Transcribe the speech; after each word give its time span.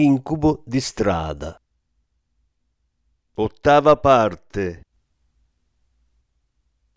Incubo 0.00 0.62
di 0.64 0.80
strada. 0.80 1.60
Ottava 3.34 3.96
parte. 3.96 4.84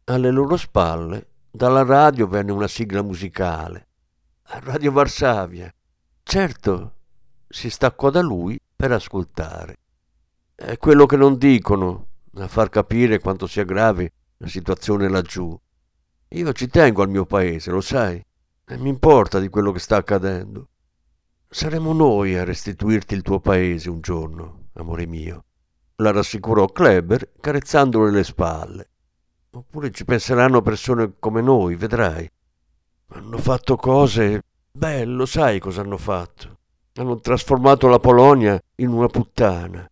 Alle 0.03 0.29
loro 0.29 0.55
spalle, 0.55 1.29
dalla 1.49 1.83
radio 1.83 2.27
venne 2.27 2.51
una 2.51 2.67
sigla 2.67 3.01
musicale. 3.01 3.87
Radio 4.43 4.91
Varsavia. 4.91 5.73
Certo, 6.21 6.95
si 7.49 7.71
staccò 7.71 8.11
da 8.11 8.21
lui 8.21 8.61
per 8.75 8.91
ascoltare. 8.91 9.77
È 10.53 10.77
quello 10.77 11.07
che 11.07 11.17
non 11.17 11.39
dicono, 11.39 12.05
a 12.35 12.47
far 12.47 12.69
capire 12.69 13.17
quanto 13.17 13.47
sia 13.47 13.63
grave 13.63 14.13
la 14.37 14.47
situazione 14.47 15.09
laggiù. 15.09 15.59
Io 16.27 16.53
ci 16.53 16.67
tengo 16.67 17.01
al 17.01 17.09
mio 17.09 17.25
paese, 17.25 17.71
lo 17.71 17.81
sai, 17.81 18.23
e 18.63 18.77
mi 18.77 18.89
importa 18.89 19.39
di 19.39 19.49
quello 19.49 19.71
che 19.71 19.79
sta 19.79 19.95
accadendo. 19.95 20.67
Saremo 21.53 21.91
noi 21.91 22.37
a 22.37 22.45
restituirti 22.45 23.13
il 23.13 23.23
tuo 23.23 23.41
paese 23.41 23.89
un 23.89 23.99
giorno, 23.99 24.69
amore 24.75 25.05
mio, 25.05 25.43
la 25.97 26.11
rassicurò 26.11 26.67
Kleber 26.67 27.33
carezzandole 27.41 28.09
le 28.09 28.23
spalle. 28.23 28.89
Oppure 29.49 29.91
ci 29.91 30.05
penseranno 30.05 30.61
persone 30.61 31.15
come 31.19 31.41
noi, 31.41 31.75
vedrai. 31.75 32.31
Hanno 33.07 33.37
fatto 33.37 33.75
cose... 33.75 34.41
Beh, 34.71 35.03
lo 35.03 35.25
sai 35.25 35.59
cosa 35.59 35.81
hanno 35.81 35.97
fatto. 35.97 36.59
Hanno 36.93 37.19
trasformato 37.19 37.89
la 37.89 37.99
Polonia 37.99 38.57
in 38.75 38.87
una 38.87 39.07
puttana. 39.07 39.85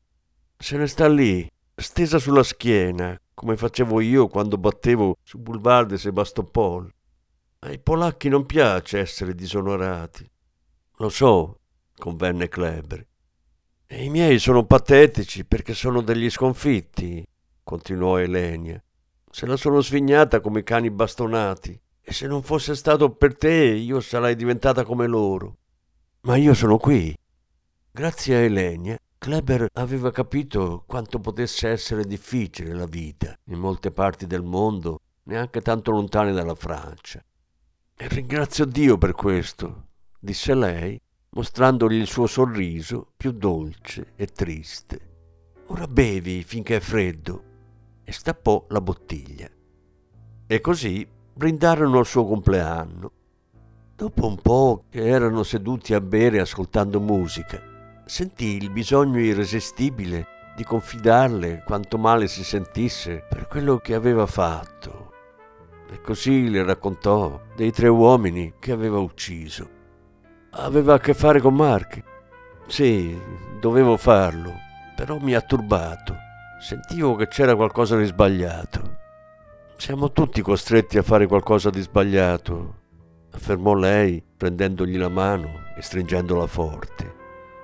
Se 0.55 0.77
ne 0.77 0.87
sta 0.87 1.09
lì, 1.09 1.45
stesa 1.75 2.19
sulla 2.19 2.43
schiena, 2.43 3.19
come 3.33 3.57
facevo 3.57 3.99
io 3.99 4.29
quando 4.29 4.57
battevo 4.57 5.17
su 5.23 5.37
Boulevard 5.39 5.89
de 5.89 5.97
Sebastopol. 5.97 6.89
Ai 7.59 7.79
polacchi 7.79 8.29
non 8.29 8.45
piace 8.45 8.99
essere 8.99 9.35
disonorati. 9.35 10.25
Lo 11.01 11.07
so, 11.07 11.61
convenne 11.97 12.49
Kleber. 12.49 13.07
E 13.87 14.03
I 14.03 14.09
miei 14.09 14.37
sono 14.37 14.65
patetici 14.65 15.45
perché 15.45 15.73
sono 15.73 16.01
degli 16.01 16.29
sconfitti, 16.29 17.25
continuò 17.63 18.17
Elenia. 18.17 18.83
Se 19.31 19.45
la 19.45 19.55
sono 19.55 19.79
svignata 19.79 20.41
come 20.41 20.61
cani 20.63 20.91
bastonati. 20.91 21.79
E 22.01 22.11
se 22.11 22.27
non 22.27 22.43
fosse 22.43 22.75
stato 22.75 23.11
per 23.11 23.37
te, 23.37 23.53
io 23.53 24.01
sarei 24.01 24.35
diventata 24.35 24.83
come 24.83 25.07
loro. 25.07 25.55
Ma 26.21 26.35
io 26.35 26.53
sono 26.53 26.77
qui. 26.77 27.15
Grazie 27.91 28.35
a 28.35 28.39
Elenia, 28.39 28.97
Kleber 29.17 29.69
aveva 29.73 30.11
capito 30.11 30.83
quanto 30.85 31.19
potesse 31.19 31.69
essere 31.69 32.03
difficile 32.03 32.73
la 32.73 32.85
vita 32.85 33.33
in 33.45 33.57
molte 33.57 33.91
parti 33.91 34.27
del 34.27 34.43
mondo, 34.43 34.99
neanche 35.23 35.61
tanto 35.61 35.91
lontane 35.91 36.33
dalla 36.33 36.55
Francia. 36.55 37.23
E 37.95 38.07
ringrazio 38.09 38.65
Dio 38.65 38.97
per 38.97 39.13
questo, 39.13 39.87
disse 40.19 40.53
lei, 40.53 40.99
mostrandogli 41.31 41.95
il 41.95 42.07
suo 42.07 42.27
sorriso 42.27 43.13
più 43.15 43.31
dolce 43.31 44.13
e 44.15 44.27
triste. 44.27 45.07
Ora 45.67 45.87
bevi 45.87 46.43
finché 46.43 46.77
è 46.77 46.79
freddo. 46.79 47.43
E 48.03 48.11
stappò 48.11 48.65
la 48.69 48.81
bottiglia. 48.81 49.47
E 50.47 50.61
così 50.61 51.07
brindarono 51.33 51.99
al 51.99 52.07
suo 52.07 52.25
compleanno. 52.25 53.11
Dopo 53.95 54.25
un 54.25 54.37
po' 54.37 54.85
che 54.89 55.05
erano 55.05 55.43
seduti 55.43 55.93
a 55.93 56.01
bere 56.01 56.39
ascoltando 56.39 56.99
musica, 56.99 57.61
sentì 58.05 58.57
il 58.57 58.71
bisogno 58.71 59.19
irresistibile 59.19 60.25
di 60.55 60.63
confidarle 60.63 61.63
quanto 61.65 61.97
male 61.97 62.27
si 62.27 62.43
sentisse 62.43 63.23
per 63.29 63.47
quello 63.47 63.77
che 63.77 63.93
aveva 63.93 64.25
fatto. 64.25 65.11
E 65.91 66.01
così 66.01 66.49
le 66.49 66.63
raccontò 66.63 67.39
dei 67.55 67.71
tre 67.71 67.87
uomini 67.89 68.55
che 68.57 68.71
aveva 68.71 68.97
ucciso 68.97 69.77
aveva 70.51 70.95
a 70.95 70.99
che 70.99 71.13
fare 71.13 71.39
con 71.39 71.55
Mark. 71.55 72.03
Sì, 72.67 73.19
dovevo 73.59 73.97
farlo, 73.97 74.53
però 74.95 75.17
mi 75.19 75.33
ha 75.33 75.41
turbato. 75.41 76.15
Sentivo 76.59 77.15
che 77.15 77.27
c'era 77.27 77.55
qualcosa 77.55 77.95
di 77.97 78.05
sbagliato. 78.05 78.97
Siamo 79.77 80.11
tutti 80.11 80.41
costretti 80.41 80.97
a 80.97 81.03
fare 81.03 81.25
qualcosa 81.25 81.69
di 81.69 81.79
sbagliato, 81.79 82.75
affermò 83.31 83.73
lei, 83.73 84.21
prendendogli 84.35 84.97
la 84.97 85.07
mano 85.07 85.47
e 85.77 85.81
stringendola 85.81 86.47
forte. 86.47 87.15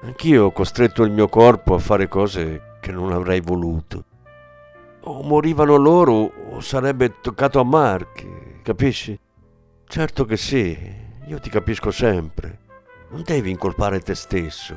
Anch'io 0.04 0.46
ho 0.46 0.52
costretto 0.52 1.04
il 1.04 1.12
mio 1.12 1.28
corpo 1.28 1.74
a 1.74 1.80
fare 1.80 2.08
cose 2.08 2.78
che 2.80 2.92
non 2.92 3.12
avrei 3.12 3.42
voluto. 3.42 4.06
O 5.02 5.24
morivano 5.24 5.76
loro 5.76 6.32
o 6.52 6.60
sarebbe 6.62 7.20
toccato 7.20 7.60
a 7.60 7.64
Mark, 7.64 8.62
capisci? 8.62 9.20
Certo 9.88 10.26
che 10.26 10.38
sì, 10.38 10.78
io 11.28 11.40
ti 11.40 11.50
capisco 11.50 11.92
sempre. 11.92 12.65
Non 13.10 13.22
devi 13.24 13.52
incolpare 13.52 14.00
te 14.00 14.16
stesso. 14.16 14.76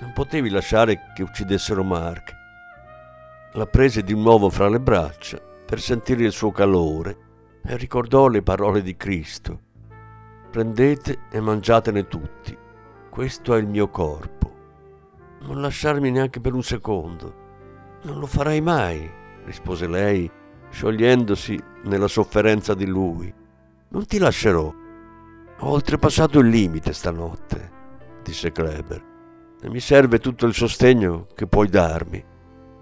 Non 0.00 0.12
potevi 0.12 0.50
lasciare 0.50 1.12
che 1.14 1.22
uccidessero 1.22 1.82
Mark. 1.84 2.36
La 3.52 3.66
prese 3.66 4.02
di 4.02 4.14
nuovo 4.14 4.50
fra 4.50 4.68
le 4.68 4.80
braccia 4.80 5.40
per 5.64 5.80
sentire 5.80 6.24
il 6.24 6.32
suo 6.32 6.50
calore 6.50 7.16
e 7.64 7.76
ricordò 7.76 8.28
le 8.28 8.42
parole 8.42 8.82
di 8.82 8.96
Cristo. 8.96 9.60
Prendete 10.50 11.20
e 11.30 11.40
mangiatene 11.40 12.06
tutti. 12.06 12.56
Questo 13.10 13.54
è 13.54 13.58
il 13.58 13.66
mio 13.66 13.88
corpo. 13.88 14.54
Non 15.40 15.60
lasciarmi 15.60 16.10
neanche 16.10 16.40
per 16.40 16.54
un 16.54 16.62
secondo. 16.62 17.46
Non 18.02 18.18
lo 18.18 18.26
farai 18.26 18.60
mai, 18.60 19.10
rispose 19.44 19.86
lei, 19.86 20.30
sciogliendosi 20.70 21.60
nella 21.84 22.08
sofferenza 22.08 22.74
di 22.74 22.86
lui. 22.86 23.32
Non 23.88 24.06
ti 24.06 24.18
lascerò. 24.18 24.72
Ho 25.60 25.70
oltrepassato 25.70 26.38
il 26.38 26.48
limite 26.48 26.92
stanotte, 26.92 27.70
disse 28.22 28.52
Kleber, 28.52 29.04
e 29.60 29.68
mi 29.68 29.80
serve 29.80 30.20
tutto 30.20 30.46
il 30.46 30.54
sostegno 30.54 31.26
che 31.34 31.48
puoi 31.48 31.68
darmi. 31.68 32.24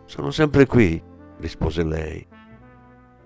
Sono 0.05 0.31
sempre 0.31 0.67
qui, 0.67 1.03
rispose 1.39 1.83
lei. 1.83 2.27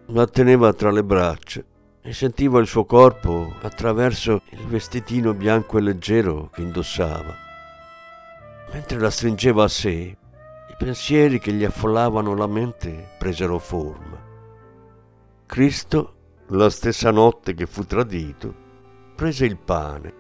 La 0.06 0.26
teneva 0.26 0.72
tra 0.72 0.92
le 0.92 1.02
braccia 1.02 1.62
e 2.00 2.12
sentiva 2.12 2.60
il 2.60 2.68
suo 2.68 2.84
corpo 2.84 3.52
attraverso 3.62 4.42
il 4.50 4.66
vestitino 4.66 5.34
bianco 5.34 5.78
e 5.78 5.80
leggero 5.80 6.48
che 6.52 6.62
indossava. 6.62 7.34
Mentre 8.72 9.00
la 9.00 9.10
stringeva 9.10 9.64
a 9.64 9.68
sé, 9.68 9.90
i 9.90 10.74
pensieri 10.78 11.40
che 11.40 11.52
gli 11.52 11.64
affollavano 11.64 12.36
la 12.36 12.46
mente 12.46 13.08
presero 13.18 13.58
forma. 13.58 14.16
Cristo, 15.44 16.14
la 16.50 16.70
stessa 16.70 17.10
notte 17.10 17.54
che 17.54 17.66
fu 17.66 17.84
tradito, 17.84 18.68
prese 19.20 19.44
il 19.44 19.58
pane 19.58 20.14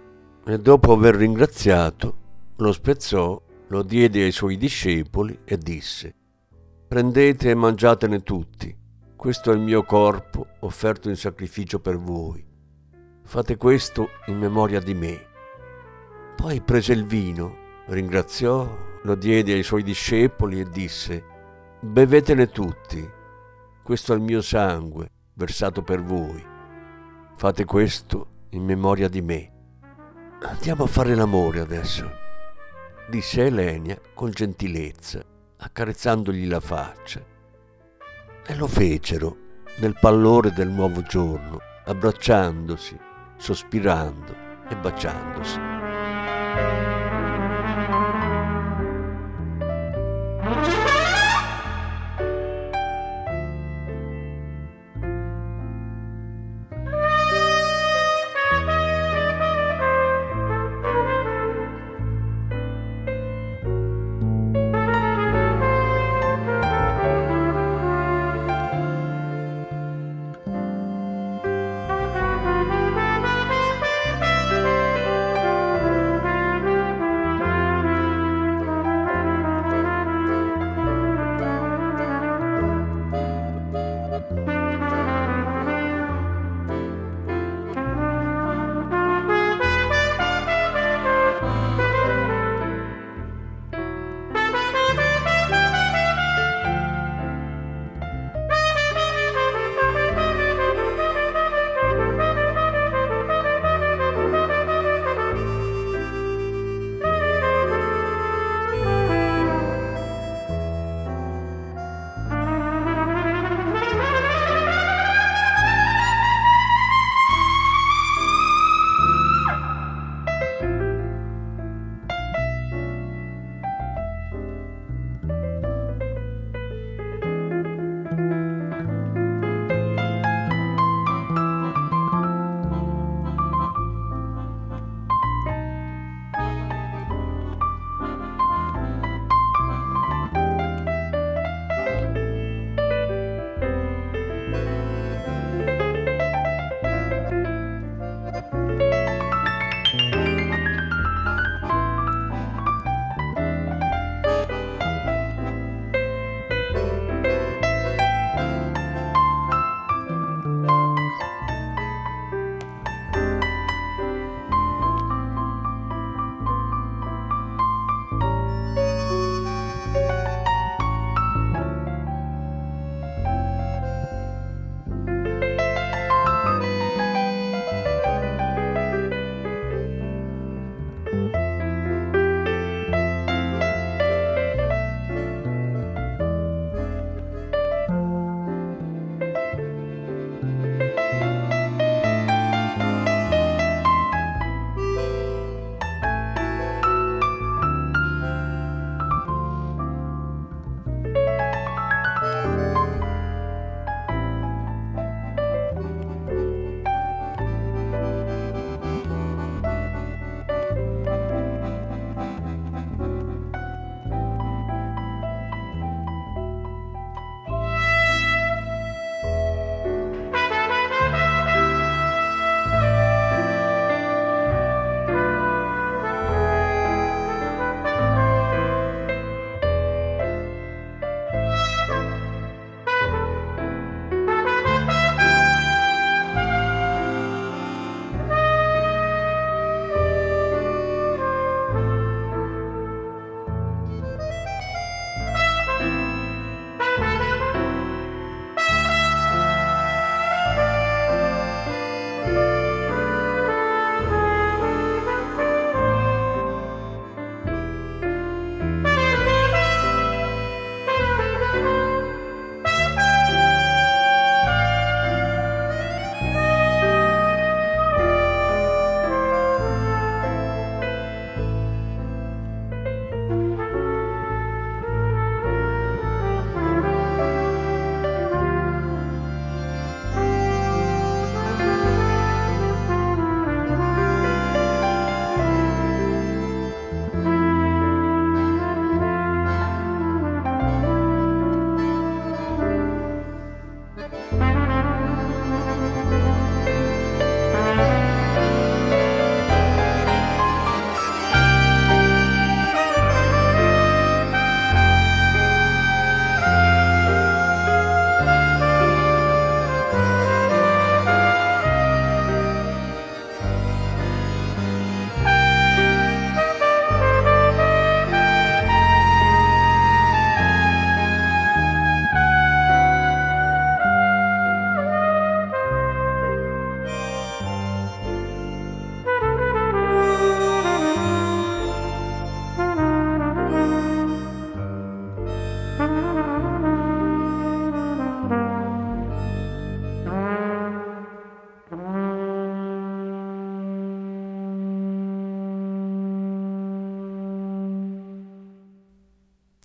e 0.44 0.58
dopo 0.58 0.92
aver 0.92 1.14
ringraziato 1.14 2.16
lo 2.56 2.70
spezzò, 2.70 3.40
lo 3.68 3.82
diede 3.82 4.24
ai 4.24 4.30
suoi 4.30 4.58
discepoli 4.58 5.38
e 5.42 5.56
disse, 5.56 6.14
prendete 6.86 7.48
e 7.48 7.54
mangiatene 7.54 8.20
tutti, 8.20 8.76
questo 9.16 9.52
è 9.52 9.54
il 9.54 9.60
mio 9.60 9.84
corpo 9.84 10.48
offerto 10.58 11.08
in 11.08 11.16
sacrificio 11.16 11.80
per 11.80 11.96
voi. 11.96 12.46
Fate 13.22 13.56
questo 13.56 14.10
in 14.26 14.36
memoria 14.36 14.80
di 14.80 14.92
me. 14.92 15.26
Poi 16.36 16.60
prese 16.60 16.92
il 16.92 17.06
vino, 17.06 17.56
ringraziò, 17.86 18.68
lo 19.02 19.14
diede 19.14 19.54
ai 19.54 19.62
suoi 19.62 19.82
discepoli 19.82 20.60
e 20.60 20.68
disse, 20.68 21.24
bevetene 21.80 22.50
tutti, 22.50 23.10
questo 23.82 24.12
è 24.12 24.16
il 24.16 24.20
mio 24.20 24.42
sangue 24.42 25.10
versato 25.32 25.80
per 25.80 26.02
voi. 26.02 26.44
Fate 27.34 27.64
questo 27.64 28.30
in 28.50 28.64
memoria 28.64 29.08
di 29.08 29.22
me. 29.22 29.52
Andiamo 30.42 30.84
a 30.84 30.86
fare 30.86 31.14
l'amore 31.14 31.60
adesso, 31.60 32.10
disse 33.08 33.44
Elenia 33.44 34.00
con 34.14 34.30
gentilezza, 34.30 35.22
accarezzandogli 35.58 36.48
la 36.48 36.60
faccia. 36.60 37.22
E 38.46 38.54
lo 38.54 38.66
fecero 38.66 39.36
nel 39.78 39.96
pallore 40.00 40.52
del 40.52 40.68
nuovo 40.68 41.02
giorno, 41.02 41.58
abbracciandosi, 41.84 42.98
sospirando 43.36 44.34
e 44.68 44.76
baciandosi. 44.76 46.99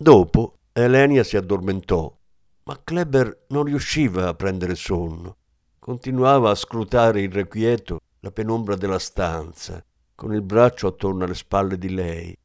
Dopo 0.06 0.58
Elenia 0.72 1.24
si 1.24 1.36
addormentò, 1.36 2.16
ma 2.62 2.80
Kleber 2.84 3.46
non 3.48 3.64
riusciva 3.64 4.28
a 4.28 4.34
prendere 4.34 4.76
sonno. 4.76 5.36
Continuava 5.80 6.50
a 6.50 6.54
scrutare 6.54 7.22
irrequieto 7.22 7.98
la 8.20 8.30
penombra 8.30 8.76
della 8.76 9.00
stanza, 9.00 9.84
con 10.14 10.32
il 10.32 10.42
braccio 10.42 10.86
attorno 10.86 11.24
alle 11.24 11.34
spalle 11.34 11.76
di 11.76 11.92
lei, 11.92 12.38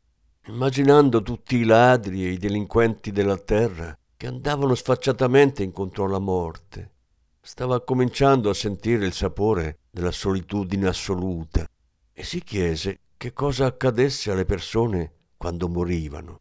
immaginando 0.48 1.22
tutti 1.22 1.58
i 1.58 1.64
ladri 1.64 2.26
e 2.26 2.32
i 2.32 2.40
delinquenti 2.40 3.12
della 3.12 3.38
terra 3.38 3.96
che 4.18 4.26
andavano 4.26 4.74
sfacciatamente 4.74 5.62
incontro 5.62 6.06
alla 6.06 6.18
morte. 6.18 6.94
Stava 7.42 7.80
cominciando 7.82 8.50
a 8.50 8.56
sentire 8.56 9.06
il 9.06 9.14
sapore 9.14 9.82
della 9.92 10.10
solitudine 10.10 10.88
assoluta 10.88 11.68
e 12.12 12.24
si 12.24 12.42
chiese 12.42 13.02
che 13.18 13.34
cosa 13.34 13.68
accadesse 13.68 14.32
alle 14.32 14.46
persone 14.46 15.12
quando 15.38 15.70
morivano. 15.70 16.40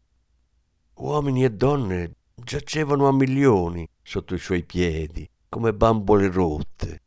Uomini 1.01 1.43
e 1.43 1.49
donne 1.49 2.11
giacevano 2.35 3.07
a 3.07 3.11
milioni 3.11 3.89
sotto 4.03 4.35
i 4.35 4.37
suoi 4.37 4.63
piedi, 4.63 5.27
come 5.49 5.73
bambole 5.73 6.29
rotte, 6.29 7.01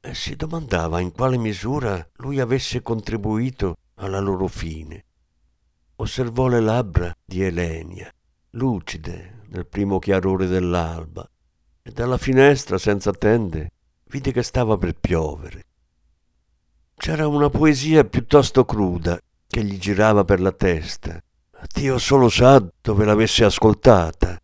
e 0.00 0.14
si 0.14 0.34
domandava 0.34 0.98
in 0.98 1.12
quale 1.12 1.38
misura 1.38 2.04
lui 2.16 2.40
avesse 2.40 2.82
contribuito 2.82 3.76
alla 3.94 4.18
loro 4.18 4.48
fine. 4.48 5.04
Osservò 5.94 6.48
le 6.48 6.58
labbra 6.58 7.14
di 7.24 7.40
Elenia, 7.40 8.12
lucide 8.50 9.44
nel 9.50 9.64
primo 9.64 10.00
chiarore 10.00 10.48
dell'alba, 10.48 11.24
e 11.82 11.92
dalla 11.92 12.18
finestra 12.18 12.78
senza 12.78 13.12
tende 13.12 13.70
vide 14.06 14.32
che 14.32 14.42
stava 14.42 14.76
per 14.76 14.94
piovere. 14.94 15.62
C'era 16.96 17.28
una 17.28 17.48
poesia 17.48 18.02
piuttosto 18.02 18.64
cruda 18.64 19.20
che 19.46 19.62
gli 19.62 19.78
girava 19.78 20.24
per 20.24 20.40
la 20.40 20.52
testa. 20.52 21.22
Dio 21.72 21.98
solo 21.98 22.28
sa 22.28 22.64
dove 22.80 23.04
l'avesse 23.04 23.44
ascoltata, 23.44 24.38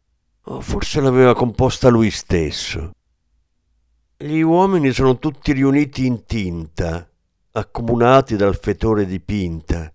o 0.45 0.61
forse 0.61 1.01
l'aveva 1.01 1.35
composta 1.35 1.89
lui 1.89 2.11
stesso. 2.11 2.93
Gli 4.17 4.41
uomini 4.41 4.93
sono 4.93 5.19
tutti 5.19 5.53
riuniti 5.53 6.07
in 6.07 6.25
tinta, 6.27 7.09
accomunati 7.53 8.37
dal 8.37 8.57
fetore 8.57 9.07
di 9.07 9.21
pinta. 9.21 9.93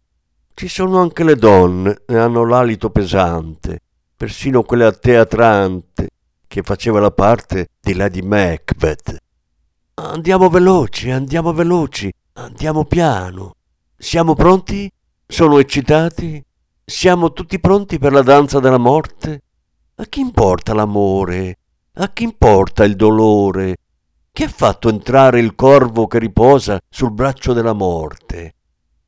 Ci 0.53 0.67
sono 0.67 0.99
anche 0.99 1.23
le 1.23 1.35
donne 1.35 2.01
e 2.05 2.17
hanno 2.17 2.43
l'alito 2.45 2.89
pesante, 2.89 3.79
persino 4.15 4.63
quella 4.63 4.91
teatrante 4.91 6.09
che 6.47 6.63
faceva 6.63 6.99
la 6.99 7.11
parte 7.11 7.67
di 7.79 7.93
Lady 7.93 8.21
Macbeth. 8.21 9.17
Andiamo 9.95 10.49
veloci, 10.49 11.09
andiamo 11.09 11.53
veloci, 11.53 12.11
andiamo 12.33 12.85
piano. 12.85 13.55
Siamo 13.95 14.33
pronti? 14.33 14.91
Sono 15.25 15.59
eccitati? 15.59 16.43
Siamo 16.89 17.33
tutti 17.33 17.59
pronti 17.59 17.99
per 17.99 18.13
la 18.13 18.21
danza 18.21 18.61
della 18.61 18.77
morte? 18.77 19.41
A 19.95 20.05
chi 20.05 20.21
importa 20.21 20.73
l'amore? 20.73 21.57
A 21.95 22.13
chi 22.13 22.23
importa 22.23 22.85
il 22.85 22.95
dolore? 22.95 23.75
Chi 24.31 24.43
ha 24.43 24.47
fatto 24.47 24.87
entrare 24.87 25.41
il 25.41 25.53
corvo 25.53 26.07
che 26.07 26.17
riposa 26.17 26.79
sul 26.89 27.11
braccio 27.11 27.51
della 27.51 27.73
morte? 27.73 28.55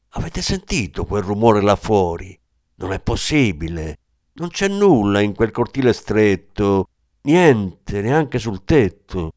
Avete 0.09 0.41
sentito 0.41 1.05
quel 1.05 1.23
rumore 1.23 1.61
là 1.61 1.77
fuori? 1.77 2.37
Non 2.75 2.91
è 2.91 2.99
possibile. 2.99 3.99
Non 4.33 4.49
c'è 4.49 4.67
nulla 4.67 5.21
in 5.21 5.33
quel 5.33 5.51
cortile 5.51 5.93
stretto, 5.93 6.89
niente, 7.21 8.01
neanche 8.01 8.39
sul 8.39 8.65
tetto. 8.65 9.31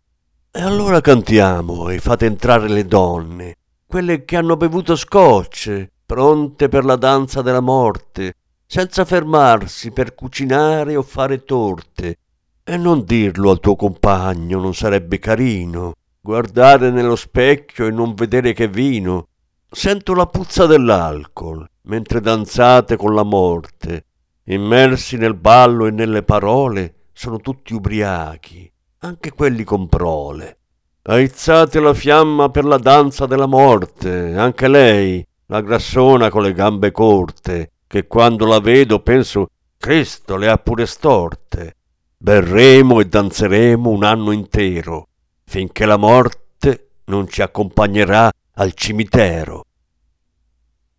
E 0.51 0.61
allora 0.61 1.01
cantiamo 1.01 1.91
e 1.91 2.01
fate 2.01 2.27
entrare 2.27 2.69
le 2.69 2.87
donne, 2.87 3.55
quelle 3.87 4.25
che 4.25 4.37
hanno 4.37 4.57
bevuto 4.57 4.97
scotch, 4.97 5.91
pronte 6.13 6.69
per 6.69 6.85
la 6.85 6.97
danza 6.97 7.41
della 7.41 7.61
morte, 7.63 8.35
senza 8.67 9.07
fermarsi 9.07 9.93
per 9.93 10.15
cucinare 10.15 10.95
o 10.95 11.01
fare 11.01 11.43
torte. 11.43 12.19
E 12.63 12.77
non 12.77 13.05
dirlo 13.07 13.49
al 13.49 13.61
tuo 13.61 13.77
compagno, 13.77 14.61
non 14.61 14.75
sarebbe 14.75 15.19
carino. 15.19 15.95
Guardare 16.21 16.91
nello 16.91 17.17
specchio 17.17 17.87
e 17.87 17.91
non 17.91 18.13
vedere 18.13 18.53
che 18.53 18.69
vino. 18.69 19.29
Sento 19.71 20.13
la 20.13 20.27
puzza 20.27 20.67
dell'alcol, 20.67 21.67
mentre 21.85 22.21
danzate 22.21 22.97
con 22.97 23.15
la 23.15 23.25
morte. 23.25 24.05
Immersi 24.45 25.17
nel 25.17 25.35
ballo 25.35 25.87
e 25.87 25.93
nelle 25.93 26.23
parole, 26.23 27.07
sono 27.15 27.39
tutti 27.39 27.73
ubriachi, 27.73 28.71
anche 28.99 29.33
quelli 29.33 29.65
con 29.65 29.89
prole. 29.89 30.59
Aizzate 31.05 31.81
la 31.81 31.95
fiamma 31.95 32.51
per 32.51 32.67
la 32.67 32.77
danza 32.77 33.25
della 33.25 33.47
morte, 33.47 34.35
anche 34.37 34.69
lei, 34.69 35.27
la 35.53 35.61
grassona 35.61 36.31
con 36.31 36.43
le 36.43 36.55
gambe 36.55 36.91
corte, 36.91 37.73
che 37.87 38.07
quando 38.07 38.47
la 38.47 38.59
vedo 38.59 39.01
penso 39.01 39.49
Cristo 39.77 40.37
le 40.37 40.49
ha 40.49 40.57
pure 40.57 40.87
storte. 40.87 41.77
Berremo 42.17 43.01
e 43.01 43.07
danzeremo 43.07 43.91
un 43.91 44.03
anno 44.03 44.33
intero, 44.33 45.09
finché 45.45 45.85
la 45.85 45.99
morte 45.99 46.93
non 47.05 47.29
ci 47.29 47.43
accompagnerà 47.43 48.31
al 48.55 48.73
cimitero. 48.73 49.67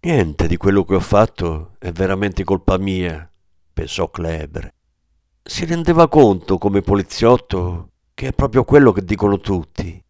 Niente 0.01 0.47
di 0.47 0.57
quello 0.57 0.83
che 0.83 0.95
ho 0.95 0.99
fatto 0.99 1.71
è 1.79 1.91
veramente 1.91 2.43
colpa 2.43 2.77
mia, 2.77 3.27
pensò 3.73 4.09
Kleber 4.09 4.71
si 5.45 5.65
rendeva 5.65 6.07
conto 6.07 6.57
come 6.57 6.81
poliziotto 6.81 7.89
che 8.13 8.27
è 8.27 8.31
proprio 8.31 8.63
quello 8.63 8.93
che 8.93 9.03
dicono 9.03 9.39
tutti. 9.39 10.01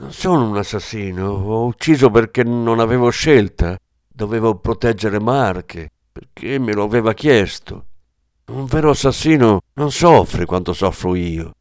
Non 0.00 0.12
sono 0.12 0.48
un 0.48 0.56
assassino, 0.56 1.28
ho 1.28 1.66
ucciso 1.66 2.08
perché 2.08 2.42
non 2.42 2.80
avevo 2.80 3.10
scelta, 3.10 3.78
dovevo 4.08 4.54
proteggere 4.54 5.20
Marche, 5.20 5.90
perché 6.10 6.58
me 6.58 6.72
lo 6.72 6.84
aveva 6.84 7.12
chiesto. 7.12 7.84
Un 8.46 8.64
vero 8.64 8.90
assassino 8.90 9.60
non 9.74 9.92
soffre 9.92 10.46
quanto 10.46 10.72
soffro 10.72 11.14
io. 11.14 11.54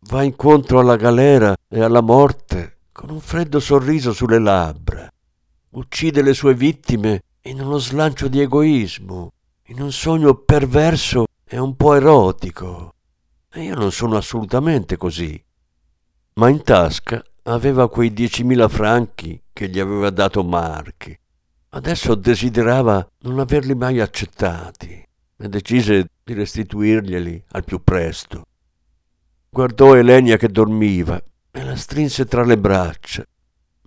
Va 0.00 0.22
incontro 0.22 0.80
alla 0.80 0.96
galera 0.96 1.56
e 1.66 1.80
alla 1.80 2.02
morte 2.02 2.80
con 2.92 3.08
un 3.08 3.20
freddo 3.20 3.58
sorriso 3.58 4.12
sulle 4.12 4.38
labbra. 4.38 5.08
Uccide 5.70 6.20
le 6.20 6.34
sue 6.34 6.52
vittime 6.52 7.22
in 7.44 7.58
uno 7.58 7.78
slancio 7.78 8.28
di 8.28 8.42
egoismo, 8.42 9.32
in 9.68 9.80
un 9.80 9.92
sogno 9.92 10.34
perverso 10.34 11.24
è 11.42 11.56
un 11.56 11.74
po' 11.74 11.94
erotico. 11.94 12.92
E 13.50 13.62
io 13.62 13.74
non 13.74 13.90
sono 13.92 14.18
assolutamente 14.18 14.98
così. 14.98 15.42
Ma 16.34 16.50
in 16.50 16.62
tasca 16.62 17.22
aveva 17.54 17.88
quei 17.88 18.12
diecimila 18.12 18.68
franchi 18.68 19.40
che 19.52 19.68
gli 19.68 19.78
aveva 19.78 20.10
dato 20.10 20.44
Marchi. 20.44 21.18
Adesso 21.70 22.14
desiderava 22.14 23.06
non 23.20 23.38
averli 23.38 23.74
mai 23.74 24.00
accettati 24.00 25.06
e 25.36 25.48
decise 25.48 26.10
di 26.24 26.34
restituirglieli 26.34 27.44
al 27.52 27.64
più 27.64 27.82
presto. 27.82 28.44
Guardò 29.48 29.94
Elenia 29.94 30.36
che 30.36 30.48
dormiva 30.48 31.20
e 31.50 31.64
la 31.64 31.76
strinse 31.76 32.26
tra 32.26 32.44
le 32.44 32.58
braccia, 32.58 33.24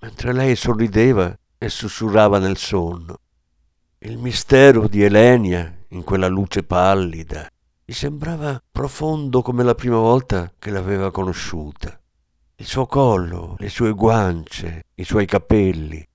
mentre 0.02 0.34
lei 0.34 0.56
sorrideva 0.56 1.38
e 1.58 1.70
sussurrava 1.70 2.40
nel 2.40 2.58
sonno. 2.58 3.18
Il 4.00 4.18
mistero 4.18 4.88
di 4.88 5.04
Elenia 5.04 5.86
in 5.90 6.04
quella 6.04 6.28
luce 6.28 6.64
pallida. 6.64 7.48
Gli 7.86 7.94
sembrava 7.94 8.62
profondo 8.72 9.42
come 9.42 9.64
la 9.64 9.76
prima 9.76 9.98
volta 9.98 10.52
che 10.58 10.72
l'aveva 10.72 11.12
conosciuta. 11.12 12.01
Il 12.62 12.68
suo 12.68 12.86
collo, 12.86 13.56
le 13.58 13.70
sue 13.70 13.92
guance, 13.92 14.84
i 14.94 15.04
suoi 15.04 15.26
capelli 15.26 16.08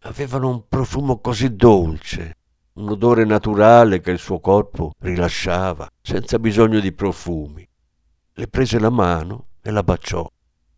avevano 0.00 0.48
un 0.48 0.66
profumo 0.66 1.20
così 1.20 1.54
dolce, 1.54 2.38
un 2.72 2.88
odore 2.88 3.24
naturale 3.24 4.00
che 4.00 4.10
il 4.10 4.18
suo 4.18 4.40
corpo 4.40 4.94
rilasciava 4.98 5.88
senza 6.02 6.40
bisogno 6.40 6.80
di 6.80 6.90
profumi. 6.90 7.64
Le 8.32 8.48
prese 8.48 8.80
la 8.80 8.90
mano 8.90 9.50
e 9.62 9.70
la 9.70 9.84
baciò. 9.84 10.28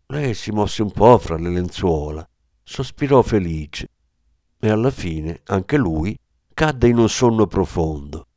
Lei 0.09 0.35
si 0.35 0.51
mosse 0.51 0.83
un 0.83 0.91
po' 0.91 1.17
fra 1.17 1.37
le 1.37 1.49
lenzuola, 1.49 2.23
sospirò 2.61 3.23
felice 3.23 3.87
e 4.59 4.69
alla 4.69 4.91
fine 4.91 5.41
anche 5.45 5.75
lui 5.75 6.15
cadde 6.53 6.87
in 6.87 6.99
un 6.99 7.09
sonno 7.09 7.47
profondo. 7.47 8.27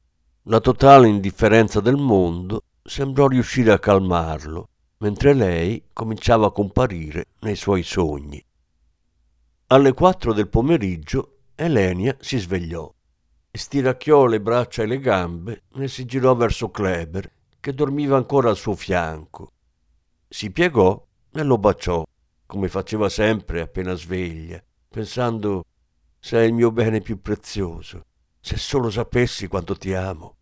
La 0.45 0.61
totale 0.61 1.07
indifferenza 1.07 1.81
del 1.81 1.97
mondo 1.97 2.63
sembrò 2.83 3.27
riuscire 3.27 3.73
a 3.73 3.79
calmarlo, 3.79 4.71
mentre 4.99 5.35
lei 5.35 5.85
cominciava 5.93 6.47
a 6.47 6.53
comparire 6.53 7.29
nei 7.41 7.57
suoi 7.57 7.83
sogni. 7.83 8.43
Alle 9.69 9.93
quattro 9.93 10.33
del 10.33 10.49
pomeriggio 10.49 11.39
Elenia 11.55 12.17
si 12.21 12.39
svegliò, 12.39 12.93
stiracchiò 13.51 14.27
le 14.27 14.41
braccia 14.41 14.83
e 14.83 14.87
le 14.87 14.99
gambe 14.99 15.65
e 15.75 15.89
si 15.89 16.05
girò 16.05 16.35
verso 16.35 16.71
Kleber, 16.71 17.31
che 17.61 17.75
dormiva 17.75 18.17
ancora 18.17 18.51
al 18.51 18.57
suo 18.57 18.75
fianco. 18.75 19.53
Si 20.29 20.51
piegò 20.51 21.05
e 21.33 21.43
lo 21.43 21.59
baciò, 21.59 22.05
come 22.47 22.69
faceva 22.69 23.09
sempre 23.09 23.61
appena 23.61 23.95
sveglia, 23.95 24.63
pensando 24.89 25.65
sei 26.19 26.49
il 26.49 26.55
mio 26.55 26.71
bene 26.73 27.01
più 27.01 27.21
prezioso, 27.21 28.07
se 28.41 28.57
solo 28.57 28.91
sapessi 28.91 29.49
quanto 29.49 29.77
ti 29.77 29.93
amo. 29.93 30.37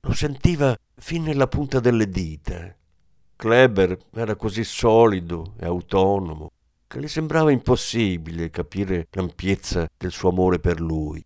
Lo 0.00 0.12
sentiva 0.12 0.76
fin 0.96 1.22
nella 1.22 1.48
punta 1.48 1.80
delle 1.80 2.08
dita. 2.08 2.76
Kleber 3.42 3.98
era 4.14 4.36
così 4.36 4.62
solido 4.62 5.54
e 5.58 5.66
autonomo 5.66 6.52
che 6.86 7.00
le 7.00 7.08
sembrava 7.08 7.50
impossibile 7.50 8.50
capire 8.50 9.08
l'ampiezza 9.10 9.88
del 9.96 10.12
suo 10.12 10.28
amore 10.28 10.60
per 10.60 10.80
lui. 10.80 11.20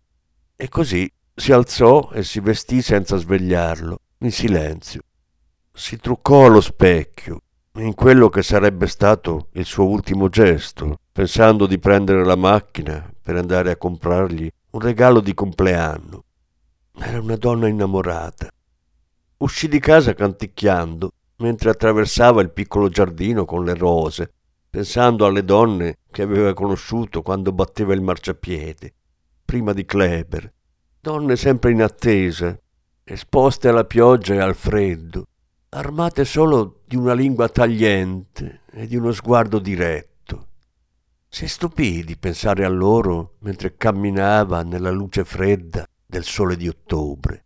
E 0.55 0.67
così 0.67 1.07
si 1.35 1.51
alzò 1.51 2.09
e 2.11 2.23
si 2.23 2.39
vestì 2.39 2.81
senza 2.81 3.17
svegliarlo 3.17 3.99
in 4.21 4.31
silenzio. 4.31 5.01
Si 5.71 5.97
truccò 5.97 6.47
allo 6.47 6.59
specchio, 6.61 7.41
in 7.75 7.93
quello 7.93 8.29
che 8.29 8.41
sarebbe 8.41 8.87
stato 8.87 9.49
il 9.51 9.65
suo 9.65 9.85
ultimo 9.85 10.27
gesto, 10.27 10.97
pensando 11.11 11.67
di 11.67 11.77
prendere 11.77 12.25
la 12.25 12.35
macchina 12.35 13.13
per 13.21 13.35
andare 13.35 13.69
a 13.69 13.77
comprargli 13.77 14.49
un 14.71 14.79
regalo 14.79 15.19
di 15.19 15.35
compleanno. 15.35 16.23
Era 16.97 17.19
una 17.19 17.35
donna 17.35 17.67
innamorata. 17.67 18.49
Uscì 19.37 19.67
di 19.67 19.79
casa 19.79 20.15
canticchiando 20.15 21.11
mentre 21.37 21.69
attraversava 21.69 22.41
il 22.41 22.51
piccolo 22.51 22.89
giardino 22.89 23.45
con 23.45 23.63
le 23.63 23.73
rose, 23.73 24.31
pensando 24.69 25.25
alle 25.25 25.43
donne 25.43 25.97
che 26.11 26.21
aveva 26.21 26.53
conosciuto 26.53 27.21
quando 27.21 27.51
batteva 27.51 27.93
il 27.93 28.01
marciapiede, 28.01 28.93
prima 29.45 29.73
di 29.73 29.85
Kleber, 29.85 30.51
donne 30.99 31.35
sempre 31.35 31.71
in 31.71 31.81
attesa, 31.81 32.57
esposte 33.03 33.67
alla 33.69 33.85
pioggia 33.85 34.33
e 34.33 34.39
al 34.39 34.55
freddo, 34.55 35.25
armate 35.69 36.25
solo 36.25 36.81
di 36.85 36.95
una 36.95 37.13
lingua 37.13 37.49
tagliente 37.49 38.61
e 38.71 38.87
di 38.87 38.95
uno 38.95 39.11
sguardo 39.11 39.59
diretto. 39.59 40.47
Si 41.29 41.47
stupì 41.47 42.03
di 42.03 42.17
pensare 42.17 42.65
a 42.65 42.69
loro 42.69 43.35
mentre 43.39 43.75
camminava 43.75 44.63
nella 44.63 44.91
luce 44.91 45.23
fredda 45.23 45.85
del 46.05 46.23
sole 46.23 46.55
di 46.55 46.67
ottobre. 46.67 47.45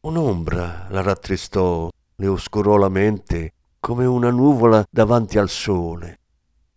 Un'ombra 0.00 0.86
la 0.90 1.00
rattristò, 1.00 1.88
le 2.16 2.26
oscurò 2.26 2.76
la 2.76 2.88
mente 2.88 3.52
come 3.80 4.06
una 4.06 4.30
nuvola 4.30 4.84
davanti 4.90 5.38
al 5.38 5.48
sole. 5.48 6.18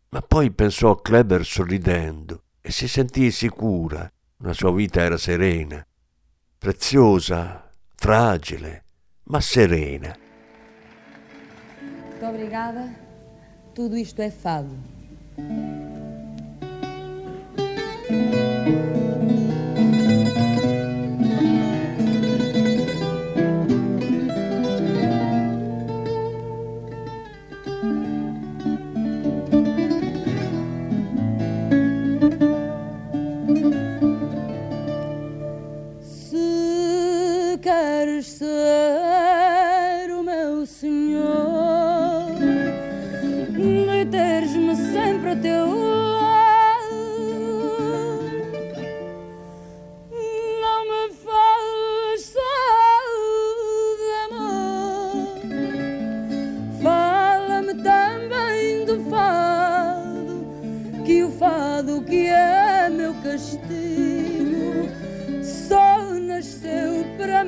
Ma 0.09 0.21
poi 0.21 0.51
pensò 0.51 0.91
a 0.91 1.01
Kleber 1.01 1.45
sorridendo 1.45 2.43
e 2.61 2.71
si 2.71 2.87
sentì 2.87 3.31
sicura. 3.31 4.11
La 4.41 4.53
sua 4.53 4.71
vita 4.71 5.01
era 5.01 5.17
serena, 5.17 5.85
preziosa, 6.57 7.69
fragile, 7.95 8.83
ma 9.23 9.41
serena. 9.41 10.15
Muito 11.81 12.25
obrigada. 12.25 12.93
Tudo 13.73 13.95
isto 13.95 14.21
é 14.21 14.31
fado. 14.31 14.75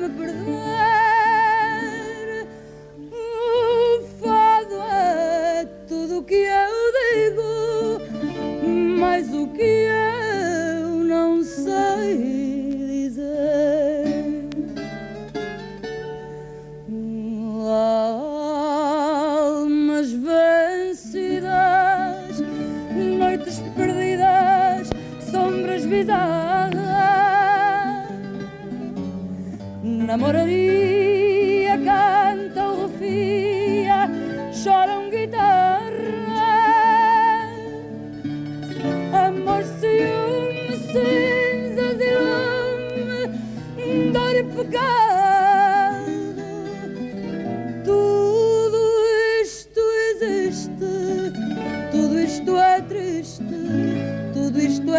Me 0.00 0.08
perder. 0.08 0.79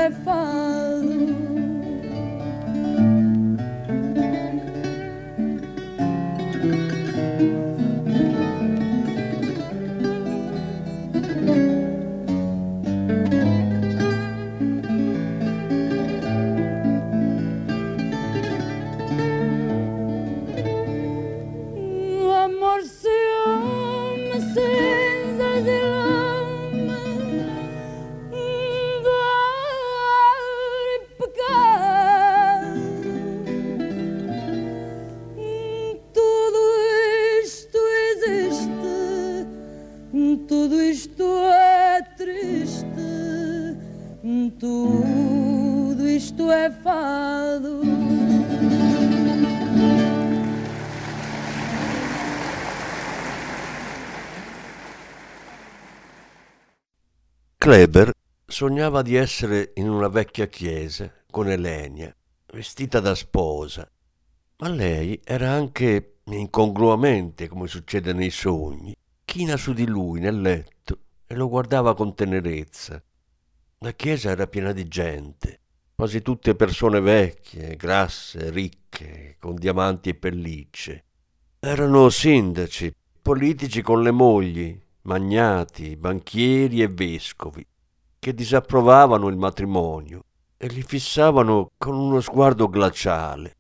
Tudo 0.10 0.71
Kleber 57.62 58.12
sognava 58.44 59.04
di 59.04 59.14
essere 59.14 59.74
in 59.76 59.88
una 59.88 60.08
vecchia 60.08 60.48
chiesa 60.48 61.14
con 61.30 61.48
Elenia, 61.48 62.12
vestita 62.54 63.00
da 63.00 63.14
sposa, 63.14 63.88
ma 64.58 64.68
lei 64.68 65.22
era 65.24 65.52
anche 65.52 66.22
incongruamente, 66.24 67.48
come 67.48 67.68
succede 67.68 68.14
nei 68.14 68.32
sogni, 68.32 68.96
china 69.24 69.58
su 69.58 69.74
di 69.74 69.86
lui 69.86 70.20
nel 70.20 70.42
letto 70.42 71.02
e 71.28 71.36
lo 71.36 71.48
guardava 71.50 71.94
con 71.94 72.16
tenerezza. 72.16 73.00
La 73.78 73.92
chiesa 73.92 74.32
era 74.32 74.48
piena 74.48 74.72
di 74.72 74.88
gente, 74.88 75.60
quasi 75.94 76.24
tutte 76.24 76.56
persone 76.56 77.00
vecchie, 77.00 77.76
grasse, 77.76 78.50
ricche, 78.50 79.36
con 79.38 79.54
diamanti 79.54 80.10
e 80.10 80.16
pellicce. 80.16 81.04
Erano 81.60 82.10
sindaci, 82.10 82.92
politici 83.22 83.84
con 83.84 84.02
le 84.02 84.10
mogli, 84.10 84.82
magnati, 85.04 85.96
banchieri 85.96 86.82
e 86.82 86.88
vescovi, 86.88 87.66
che 88.20 88.34
disapprovavano 88.34 89.28
il 89.28 89.38
matrimonio 89.38 90.26
e 90.58 90.68
li 90.68 90.84
fissavano 90.84 91.72
con 91.78 91.96
uno 91.96 92.20
sguardo 92.22 92.70
glaciale. 92.70 93.56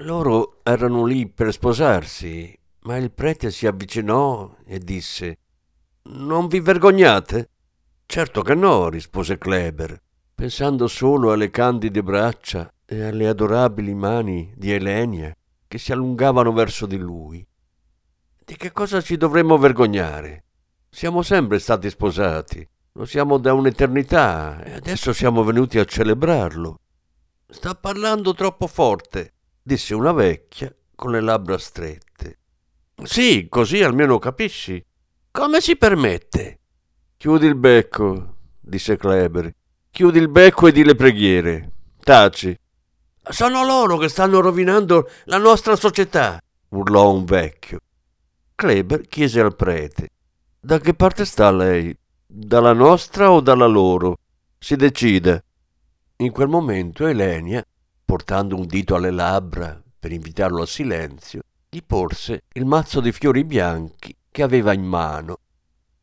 Loro 0.00 0.60
erano 0.62 1.04
lì 1.04 1.28
per 1.28 1.52
sposarsi, 1.52 2.58
ma 2.80 2.96
il 2.96 3.10
prete 3.10 3.50
si 3.50 3.66
avvicinò 3.66 4.56
e 4.64 4.78
disse 4.78 5.38
Non 6.04 6.46
vi 6.46 6.60
vergognate? 6.60 7.50
Certo 8.06 8.42
che 8.42 8.54
no, 8.54 8.88
rispose 8.88 9.36
Kleber, 9.36 10.00
pensando 10.34 10.86
solo 10.86 11.32
alle 11.32 11.50
candide 11.50 12.02
braccia 12.02 12.72
e 12.84 13.04
alle 13.04 13.26
adorabili 13.26 13.94
mani 13.94 14.52
di 14.56 14.70
Elenia 14.72 15.34
che 15.66 15.78
si 15.78 15.92
allungavano 15.92 16.52
verso 16.52 16.86
di 16.86 16.96
lui. 16.96 17.46
Di 18.44 18.56
che 18.56 18.70
cosa 18.70 19.00
ci 19.00 19.16
dovremmo 19.16 19.58
vergognare? 19.58 20.44
Siamo 20.96 21.20
sempre 21.20 21.58
stati 21.58 21.90
sposati, 21.90 22.66
lo 22.92 23.04
siamo 23.04 23.36
da 23.36 23.52
un'eternità 23.52 24.62
e 24.64 24.72
adesso 24.72 25.12
siamo 25.12 25.44
venuti 25.44 25.78
a 25.78 25.84
celebrarlo. 25.84 26.80
Sta 27.46 27.74
parlando 27.74 28.32
troppo 28.32 28.66
forte, 28.66 29.34
disse 29.62 29.92
una 29.92 30.12
vecchia 30.12 30.74
con 30.94 31.10
le 31.10 31.20
labbra 31.20 31.58
strette. 31.58 32.38
Sì, 33.02 33.46
così 33.50 33.82
almeno 33.82 34.18
capisci. 34.18 34.82
Come 35.32 35.60
si 35.60 35.76
permette? 35.76 36.60
Chiudi 37.18 37.44
il 37.44 37.56
becco, 37.56 38.36
disse 38.58 38.96
Kleber. 38.96 39.54
Chiudi 39.90 40.18
il 40.18 40.30
becco 40.30 40.66
e 40.66 40.72
di 40.72 40.82
le 40.82 40.94
preghiere. 40.94 41.72
Taci. 42.02 42.58
Sono 43.28 43.66
loro 43.66 43.98
che 43.98 44.08
stanno 44.08 44.40
rovinando 44.40 45.10
la 45.24 45.36
nostra 45.36 45.76
società, 45.76 46.40
urlò 46.70 47.12
un 47.12 47.26
vecchio. 47.26 47.80
Kleber 48.54 49.02
chiese 49.02 49.40
al 49.40 49.54
prete. 49.54 50.12
Da 50.66 50.80
che 50.80 50.94
parte 50.94 51.24
sta 51.24 51.52
lei? 51.52 51.96
Dalla 52.26 52.72
nostra 52.72 53.30
o 53.30 53.40
dalla 53.40 53.66
loro? 53.66 54.16
Si 54.58 54.74
decida. 54.74 55.40
In 56.16 56.32
quel 56.32 56.48
momento 56.48 57.06
Elenia, 57.06 57.64
portando 58.04 58.56
un 58.56 58.66
dito 58.66 58.96
alle 58.96 59.12
labbra 59.12 59.80
per 59.96 60.10
invitarlo 60.10 60.62
al 60.62 60.66
silenzio, 60.66 61.42
gli 61.68 61.84
porse 61.86 62.42
il 62.54 62.64
mazzo 62.64 63.00
di 63.00 63.12
fiori 63.12 63.44
bianchi 63.44 64.12
che 64.28 64.42
aveva 64.42 64.72
in 64.72 64.82
mano. 64.82 65.36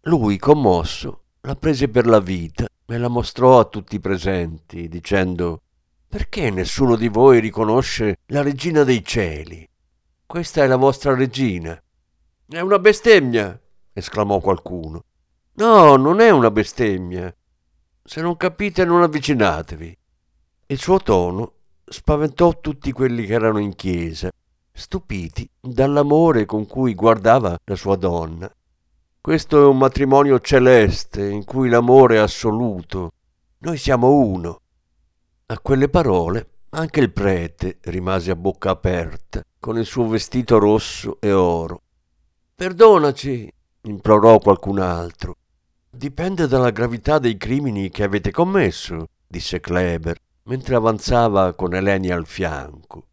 Lui, 0.03 0.37
commosso, 0.37 1.23
la 1.41 1.57
prese 1.57 1.89
per 1.89 2.05
la 2.05 2.21
vita 2.21 2.65
e 2.85 2.97
la 2.97 3.09
mostrò 3.09 3.59
a 3.59 3.65
tutti 3.65 3.95
i 3.95 3.99
presenti, 3.99 4.87
dicendo 4.87 5.63
Perché 6.07 6.51
nessuno 6.51 6.95
di 6.95 7.09
voi 7.09 7.41
riconosce 7.41 8.19
la 8.27 8.41
regina 8.41 8.85
dei 8.85 9.03
cieli? 9.03 9.69
Questa 10.25 10.63
è 10.63 10.67
la 10.67 10.77
vostra 10.77 11.13
regina. 11.13 11.77
È 12.47 12.59
una 12.61 12.79
bestemmia, 12.79 13.59
esclamò 13.93 14.39
qualcuno. 14.39 15.03
No, 15.53 15.95
non 15.95 16.19
è 16.19 16.29
una 16.31 16.51
bestemmia. 16.51 17.33
Se 18.03 18.21
non 18.21 18.35
capite 18.35 18.83
non 18.83 19.03
avvicinatevi. 19.03 19.97
Il 20.67 20.77
suo 20.79 20.97
tono 20.99 21.53
spaventò 21.85 22.59
tutti 22.59 22.91
quelli 22.91 23.25
che 23.25 23.33
erano 23.33 23.59
in 23.59 23.75
chiesa, 23.75 24.31
stupiti 24.71 25.47
dall'amore 25.59 26.45
con 26.45 26.65
cui 26.65 26.95
guardava 26.95 27.57
la 27.63 27.75
sua 27.75 27.95
donna. 27.95 28.51
Questo 29.21 29.61
è 29.61 29.65
un 29.65 29.77
matrimonio 29.77 30.39
celeste 30.39 31.29
in 31.29 31.45
cui 31.45 31.69
l'amore 31.69 32.15
è 32.15 32.19
assoluto. 32.19 33.11
Noi 33.59 33.77
siamo 33.77 34.11
uno. 34.15 34.59
A 35.45 35.59
quelle 35.59 35.87
parole 35.87 36.47
anche 36.71 36.99
il 36.99 37.11
prete 37.11 37.77
rimase 37.83 38.31
a 38.31 38.35
bocca 38.35 38.71
aperta, 38.71 39.43
con 39.59 39.77
il 39.77 39.85
suo 39.85 40.07
vestito 40.07 40.57
rosso 40.57 41.17
e 41.21 41.31
oro. 41.31 41.83
Perdonaci, 42.55 43.53
implorò 43.83 44.39
qualcun 44.39 44.79
altro. 44.79 45.35
Dipende 45.89 46.47
dalla 46.47 46.71
gravità 46.71 47.19
dei 47.19 47.37
crimini 47.37 47.89
che 47.89 48.03
avete 48.03 48.31
commesso, 48.31 49.07
disse 49.27 49.59
Kleber, 49.59 50.17
mentre 50.43 50.75
avanzava 50.75 51.53
con 51.53 51.73
Elenia 51.73 52.15
al 52.15 52.25
fianco. 52.25 53.07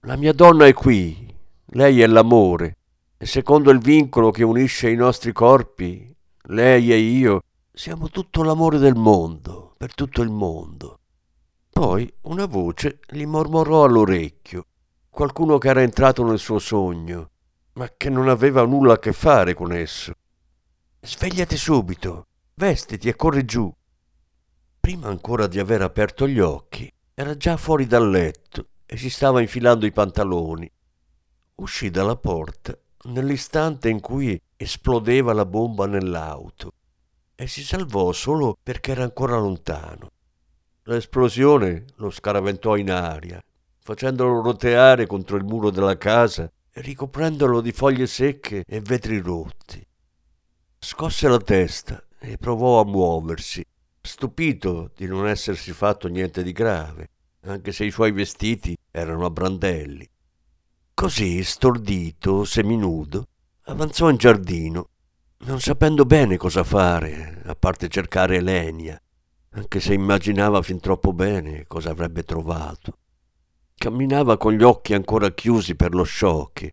La 0.00 0.16
mia 0.16 0.32
donna 0.32 0.66
è 0.66 0.72
qui, 0.72 1.34
lei 1.66 2.00
è 2.00 2.06
l'amore, 2.06 2.76
e 3.16 3.26
secondo 3.26 3.70
il 3.70 3.78
vincolo 3.78 4.30
che 4.30 4.42
unisce 4.42 4.90
i 4.90 4.96
nostri 4.96 5.32
corpi, 5.32 6.14
lei 6.46 6.92
e 6.92 6.96
io 6.96 7.42
siamo 7.72 8.08
tutto 8.08 8.42
l'amore 8.42 8.78
del 8.78 8.96
mondo, 8.96 9.74
per 9.76 9.94
tutto 9.94 10.22
il 10.22 10.30
mondo. 10.30 10.98
Poi 11.70 12.12
una 12.22 12.46
voce 12.46 13.00
gli 13.08 13.24
mormorò 13.24 13.84
all'orecchio, 13.84 14.66
qualcuno 15.08 15.58
che 15.58 15.68
era 15.68 15.82
entrato 15.82 16.22
nel 16.24 16.38
suo 16.38 16.58
sogno, 16.58 17.30
ma 17.74 17.90
che 17.96 18.10
non 18.10 18.28
aveva 18.28 18.64
nulla 18.64 18.94
a 18.94 18.98
che 18.98 19.12
fare 19.12 19.54
con 19.54 19.72
esso. 19.72 20.12
Svegliati 21.00 21.56
subito, 21.56 22.26
vestiti 22.54 23.08
e 23.08 23.16
corri 23.16 23.44
giù. 23.44 23.72
Prima 24.78 25.08
ancora 25.08 25.46
di 25.46 25.58
aver 25.58 25.82
aperto 25.82 26.28
gli 26.28 26.40
occhi, 26.40 26.92
era 27.14 27.36
già 27.36 27.56
fuori 27.56 27.86
dal 27.86 28.08
letto 28.08 28.68
e 28.84 28.96
si 28.96 29.10
stava 29.10 29.40
infilando 29.40 29.86
i 29.86 29.92
pantaloni. 29.92 30.70
Uscì 31.56 31.90
dalla 31.90 32.16
porta 32.16 32.76
nell'istante 33.04 33.88
in 33.88 34.00
cui 34.00 34.40
esplodeva 34.56 35.32
la 35.32 35.46
bomba 35.46 35.86
nell'auto 35.86 36.72
e 37.34 37.46
si 37.46 37.62
salvò 37.64 38.12
solo 38.12 38.56
perché 38.62 38.92
era 38.92 39.02
ancora 39.02 39.36
lontano. 39.36 40.10
L'esplosione 40.84 41.84
lo 41.96 42.10
scaraventò 42.10 42.76
in 42.76 42.90
aria, 42.90 43.42
facendolo 43.78 44.42
roteare 44.42 45.06
contro 45.06 45.36
il 45.36 45.44
muro 45.44 45.70
della 45.70 45.96
casa 45.96 46.50
ricoprendolo 46.74 47.60
di 47.60 47.72
foglie 47.72 48.06
secche 48.06 48.64
e 48.66 48.80
vetri 48.80 49.18
rotti. 49.18 49.84
Scosse 50.78 51.28
la 51.28 51.38
testa 51.38 52.02
e 52.18 52.38
provò 52.38 52.80
a 52.80 52.84
muoversi, 52.84 53.64
stupito 54.00 54.90
di 54.96 55.06
non 55.06 55.26
essersi 55.28 55.72
fatto 55.72 56.08
niente 56.08 56.42
di 56.42 56.52
grave, 56.52 57.10
anche 57.42 57.72
se 57.72 57.84
i 57.84 57.90
suoi 57.90 58.12
vestiti 58.12 58.76
erano 58.90 59.26
a 59.26 59.30
brandelli. 59.30 60.08
Così, 60.94 61.42
stordito, 61.44 62.44
seminudo, 62.44 63.26
avanzò 63.64 64.08
in 64.08 64.16
giardino, 64.16 64.88
non 65.44 65.60
sapendo 65.60 66.04
bene 66.04 66.36
cosa 66.36 66.64
fare, 66.64 67.42
a 67.44 67.54
parte 67.54 67.88
cercare 67.88 68.36
Elenia, 68.36 69.00
anche 69.50 69.80
se 69.80 69.92
immaginava 69.92 70.62
fin 70.62 70.80
troppo 70.80 71.12
bene 71.12 71.66
cosa 71.66 71.90
avrebbe 71.90 72.22
trovato. 72.22 72.98
Camminava 73.74 74.36
con 74.36 74.52
gli 74.52 74.62
occhi 74.62 74.94
ancora 74.94 75.30
chiusi 75.30 75.74
per 75.74 75.94
lo 75.94 76.04
shock, 76.04 76.68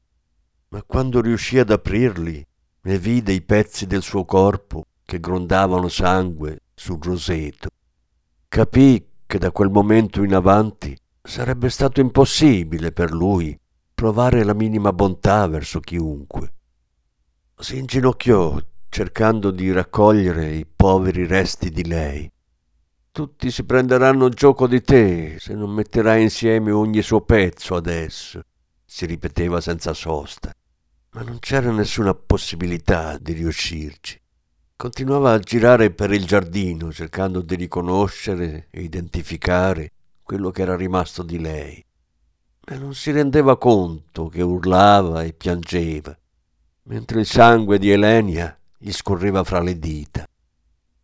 ma 0.70 0.84
quando 0.84 1.22
riuscì 1.22 1.58
ad 1.58 1.72
aprirli 1.72 2.46
e 2.82 2.98
vide 2.98 3.34
i 3.34 3.42
pezzi 3.42 3.88
del 3.88 4.02
suo 4.02 4.26
corpo 4.26 4.84
che 5.04 5.20
grondavano 5.20 5.88
sangue 5.88 6.62
sul 6.74 7.00
roseto. 7.02 7.70
Capì 8.48 9.06
che 9.26 9.38
da 9.38 9.52
quel 9.52 9.70
momento 9.70 10.24
in 10.24 10.34
avanti 10.34 10.98
sarebbe 11.22 11.70
stato 11.70 12.00
impossibile 12.00 12.92
per 12.92 13.12
lui 13.12 13.58
provare 13.94 14.44
la 14.44 14.54
minima 14.54 14.94
bontà 14.94 15.46
verso 15.48 15.80
chiunque. 15.80 16.54
Si 17.56 17.78
inginocchiò 17.78 18.58
cercando 18.88 19.52
di 19.52 19.72
raccogliere 19.72 20.52
i 20.52 20.66
poveri 20.66 21.26
resti 21.28 21.70
di 21.70 21.86
lei. 21.86 22.32
Tutti 23.20 23.52
si 23.52 23.66
prenderanno 23.66 24.30
gioco 24.30 24.66
di 24.66 24.82
te 24.82 25.36
se 25.40 25.54
non 25.54 25.72
metterai 25.72 26.22
insieme 26.22 26.72
ogni 26.72 27.02
suo 27.02 27.20
pezzo 27.20 27.76
adesso, 27.76 28.40
si 28.86 29.06
ripeteva 29.06 29.60
senza 29.60 29.92
sosta 29.92 30.54
ma 31.12 31.24
non 31.24 31.40
c'era 31.40 31.70
nessuna 31.72 32.14
possibilità 32.14 33.18
di 33.18 33.34
riuscirci. 33.34 34.18
Continuava 34.74 35.34
a 35.34 35.40
girare 35.40 35.92
per 35.92 36.14
il 36.14 36.26
giardino 36.26 36.94
cercando 36.94 37.42
di 37.42 37.56
riconoscere 37.56 38.68
e 38.70 38.84
identificare 38.84 39.92
quello 40.24 40.52
che 40.52 40.62
era 40.62 40.78
rimasto 40.78 41.22
di 41.22 41.42
lei. 41.42 41.84
E 42.64 42.78
non 42.78 42.94
si 42.94 43.12
rendeva 43.12 43.58
conto 43.58 44.30
che 44.30 44.42
urlava 44.42 45.24
e 45.24 45.34
piangeva, 45.34 46.18
mentre 46.84 47.20
il 47.20 47.26
sangue 47.26 47.80
di 47.80 47.92
Elenia 47.92 48.58
gli 48.78 48.94
scorreva 48.94 49.44
fra 49.44 49.60
le 49.60 49.78
dita. 49.78 50.26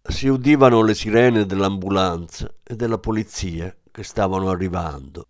Si 0.08 0.28
udivano 0.28 0.84
le 0.84 0.94
sirene 0.94 1.48
dell'ambulanza 1.48 2.54
e 2.64 2.76
della 2.76 3.00
polizia 3.00 3.76
che 3.90 4.04
stavano 4.04 4.50
arrivando, 4.50 5.28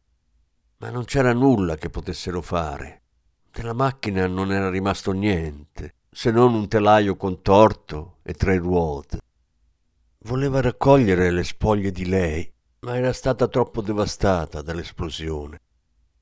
ma 0.78 0.90
non 0.90 1.06
c'era 1.06 1.32
nulla 1.32 1.78
che 1.78 1.90
potessero 1.90 2.42
fare. 2.42 3.04
Della 3.52 3.72
macchina 3.72 4.28
non 4.28 4.52
era 4.52 4.70
rimasto 4.70 5.14
niente, 5.14 5.96
se 6.12 6.30
non 6.30 6.54
un 6.54 6.68
telaio 6.68 7.16
contorto 7.16 8.18
e 8.22 8.34
tre 8.34 8.58
ruote. 8.58 9.20
Voleva 10.26 10.60
raccogliere 10.60 11.32
le 11.32 11.46
spoglie 11.46 11.92
di 11.92 12.06
lei, 12.06 12.52
ma 12.82 12.98
era 12.98 13.14
stata 13.14 13.48
troppo 13.48 13.82
devastata 13.82 14.62
dall'esplosione. 14.62 15.62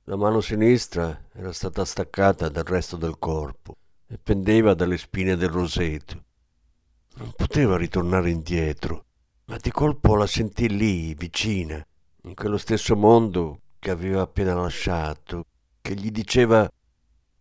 La 0.03 0.15
mano 0.15 0.41
sinistra 0.41 1.27
era 1.33 1.51
stata 1.53 1.83
staccata 1.85 2.49
dal 2.49 2.65
resto 2.65 2.97
del 2.97 3.17
corpo 3.17 3.77
e 4.05 4.19
pendeva 4.21 4.75
dalle 4.75 4.97
spine 4.97 5.35
del 5.35 5.49
roseto. 5.49 6.23
Non 7.15 7.31
poteva 7.35 7.77
ritornare 7.77 8.31
indietro, 8.31 9.05
ma 9.45 9.57
di 9.57 9.69
colpo 9.69 10.15
la 10.15 10.25
sentì 10.25 10.67
lì, 10.67 11.13
vicina, 11.13 11.85
in 12.23 12.33
quello 12.33 12.57
stesso 12.57 12.95
mondo 12.95 13.59
che 13.77 13.91
aveva 13.91 14.21
appena 14.21 14.55
lasciato, 14.55 15.45
che 15.81 15.93
gli 15.93 16.09
diceva 16.09 16.67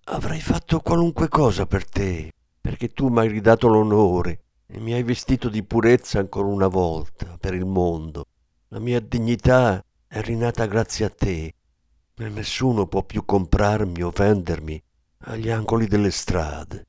Avrei 0.04 0.40
fatto 0.40 0.80
qualunque 0.80 1.28
cosa 1.28 1.64
per 1.64 1.88
te, 1.88 2.32
perché 2.60 2.92
tu 2.92 3.08
mi 3.08 3.20
hai 3.20 3.28
ridato 3.28 3.68
l'onore 3.68 4.40
e 4.66 4.78
mi 4.78 4.92
hai 4.92 5.02
vestito 5.04 5.48
di 5.48 5.62
purezza 5.62 6.18
ancora 6.18 6.48
una 6.48 6.66
volta 6.66 7.36
per 7.38 7.54
il 7.54 7.64
mondo. 7.64 8.26
La 8.68 8.78
mia 8.78 9.00
dignità 9.00 9.82
è 10.06 10.20
rinata 10.20 10.66
grazie 10.66 11.06
a 11.06 11.10
te 11.10 11.54
e 12.14 12.28
nessuno 12.28 12.86
può 12.86 13.02
più 13.04 13.24
comprarmi 13.24 14.02
o 14.02 14.10
vendermi 14.10 14.82
agli 15.24 15.50
angoli 15.50 15.86
delle 15.86 16.10
strade. 16.10 16.86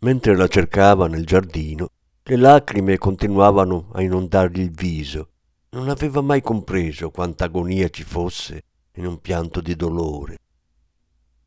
Mentre 0.00 0.36
la 0.36 0.46
cercava 0.46 1.08
nel 1.08 1.26
giardino, 1.26 1.88
le 2.22 2.36
lacrime 2.36 2.98
continuavano 2.98 3.88
a 3.94 4.02
inondargli 4.02 4.60
il 4.60 4.70
viso. 4.70 5.30
Non 5.70 5.88
aveva 5.88 6.20
mai 6.20 6.40
compreso 6.40 7.10
quanta 7.10 7.44
agonia 7.44 7.88
ci 7.88 8.04
fosse 8.04 8.62
in 8.94 9.06
un 9.06 9.20
pianto 9.20 9.60
di 9.60 9.74
dolore. 9.74 10.38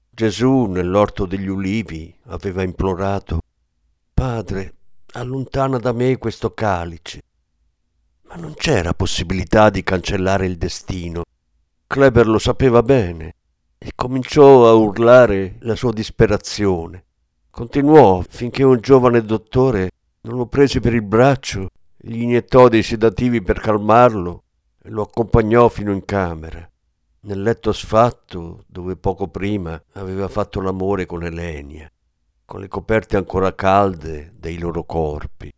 Gesù 0.10 0.66
nell'orto 0.66 1.26
degli 1.26 1.48
ulivi 1.48 2.14
aveva 2.26 2.62
implorato, 2.62 3.40
Padre, 4.14 4.74
allontana 5.14 5.78
da 5.78 5.94
me 5.94 6.18
questo 6.18 6.54
calice. 6.54 7.22
Ma 8.24 8.36
non 8.36 8.54
c'era 8.54 8.94
possibilità 8.94 9.70
di 9.70 9.82
cancellare 9.82 10.46
il 10.46 10.58
destino. 10.58 11.24
Kleber 11.88 12.28
lo 12.28 12.38
sapeva 12.38 12.84
bene. 12.84 13.36
e 13.84 13.94
cominciò 13.96 14.70
a 14.70 14.74
urlare 14.74 15.56
la 15.62 15.76
sua 15.76 15.92
disperazione. 15.92 17.06
Continuò 17.52 18.24
finché 18.30 18.64
un 18.64 18.80
giovane 18.80 19.22
dottore 19.22 19.92
non 20.22 20.38
lo 20.38 20.46
prese 20.46 20.80
per 20.80 20.94
il 20.94 21.02
braccio, 21.02 21.68
gli 21.98 22.22
iniettò 22.22 22.70
dei 22.70 22.82
sedativi 22.82 23.42
per 23.42 23.60
calmarlo 23.60 24.44
e 24.82 24.90
lo 24.90 25.02
accompagnò 25.02 25.68
fino 25.68 25.92
in 25.92 26.06
camera, 26.06 26.66
nel 27.24 27.42
letto 27.42 27.74
sfatto 27.74 28.64
dove 28.68 28.96
poco 28.96 29.28
prima 29.28 29.80
aveva 29.94 30.30
fatto 30.30 30.62
l'amore 30.62 31.06
con 31.06 31.24
Elenia, 31.24 31.92
con 32.46 32.62
le 32.62 32.70
coperte 32.70 33.18
ancora 33.18 33.54
calde 33.54 34.32
dei 34.34 34.58
loro 34.58 34.86
corpi. 34.86 35.52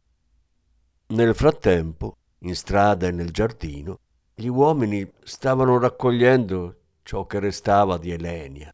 Nel 1.09 1.35
frattempo, 1.35 2.17
in 2.39 2.55
strada 2.55 3.05
e 3.05 3.11
nel 3.11 3.29
giardino, 3.29 3.99
gli 4.33 4.47
uomini 4.47 5.07
stavano 5.21 5.77
raccogliendo 5.77 6.75
ciò 7.03 7.27
che 7.27 7.37
restava 7.37 7.99
di 7.99 8.09
Elenia. 8.09 8.73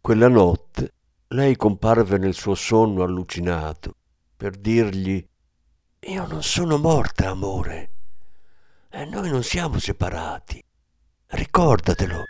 Quella 0.00 0.28
notte 0.28 0.92
lei 1.32 1.54
comparve 1.54 2.18
nel 2.18 2.34
suo 2.34 2.54
sonno 2.54 3.04
allucinato 3.04 3.94
per 4.36 4.56
dirgli 4.56 5.24
Io 6.00 6.26
non 6.26 6.42
sono 6.42 6.76
morta, 6.76 7.28
amore, 7.28 7.90
e 8.88 9.04
noi 9.04 9.30
non 9.30 9.44
siamo 9.44 9.78
separati. 9.78 10.62
Ricordatelo. 11.26 12.24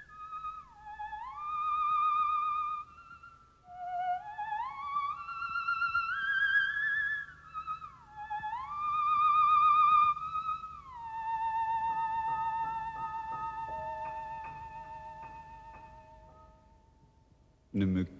Ne 17.73 17.85
me 17.87 18.20